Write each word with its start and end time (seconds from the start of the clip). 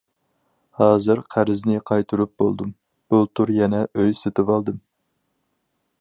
ھازىر 0.79 1.21
قەرزنى 1.35 1.83
قايتۇرۇپ 1.91 2.33
بولدۇم، 2.43 2.73
بۇلتۇر 3.15 3.55
يەنە 3.59 3.85
ئۆي 3.95 4.19
سېتىۋالدىم. 4.23 4.85